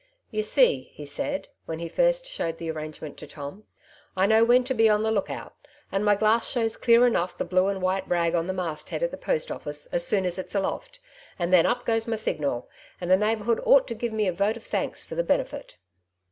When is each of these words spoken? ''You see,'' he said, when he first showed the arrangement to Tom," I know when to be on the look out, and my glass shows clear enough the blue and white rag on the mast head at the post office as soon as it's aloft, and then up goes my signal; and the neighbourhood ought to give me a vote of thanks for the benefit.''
''You 0.33 0.43
see,'' 0.43 0.89
he 0.95 1.05
said, 1.05 1.49
when 1.67 1.77
he 1.77 1.87
first 1.87 2.25
showed 2.25 2.57
the 2.57 2.71
arrangement 2.71 3.17
to 3.17 3.27
Tom," 3.27 3.65
I 4.17 4.25
know 4.25 4.43
when 4.43 4.63
to 4.63 4.73
be 4.73 4.89
on 4.89 5.03
the 5.03 5.11
look 5.11 5.29
out, 5.29 5.53
and 5.91 6.03
my 6.03 6.15
glass 6.15 6.49
shows 6.49 6.75
clear 6.75 7.05
enough 7.05 7.37
the 7.37 7.45
blue 7.45 7.67
and 7.67 7.83
white 7.83 8.07
rag 8.09 8.33
on 8.33 8.47
the 8.47 8.51
mast 8.53 8.89
head 8.89 9.03
at 9.03 9.11
the 9.11 9.15
post 9.17 9.51
office 9.51 9.85
as 9.93 10.03
soon 10.03 10.25
as 10.25 10.39
it's 10.39 10.55
aloft, 10.55 10.99
and 11.37 11.53
then 11.53 11.67
up 11.67 11.85
goes 11.85 12.07
my 12.07 12.15
signal; 12.15 12.67
and 12.99 13.11
the 13.11 13.15
neighbourhood 13.15 13.61
ought 13.63 13.87
to 13.89 13.93
give 13.93 14.11
me 14.11 14.25
a 14.27 14.33
vote 14.33 14.57
of 14.57 14.63
thanks 14.63 15.05
for 15.05 15.13
the 15.13 15.23
benefit.'' 15.23 15.77